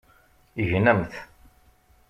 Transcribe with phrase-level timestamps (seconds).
[0.69, 1.13] Gnemt!